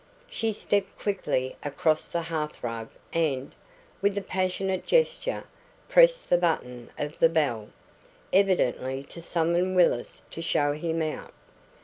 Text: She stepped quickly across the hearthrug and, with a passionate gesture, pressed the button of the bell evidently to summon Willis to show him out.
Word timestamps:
She 0.27 0.51
stepped 0.51 0.97
quickly 0.97 1.55
across 1.61 2.07
the 2.07 2.23
hearthrug 2.23 2.89
and, 3.13 3.53
with 4.01 4.17
a 4.17 4.23
passionate 4.23 4.83
gesture, 4.87 5.43
pressed 5.89 6.27
the 6.27 6.39
button 6.39 6.89
of 6.97 7.19
the 7.19 7.29
bell 7.29 7.69
evidently 8.33 9.03
to 9.03 9.21
summon 9.21 9.75
Willis 9.75 10.23
to 10.31 10.41
show 10.41 10.73
him 10.73 11.03
out. 11.03 11.33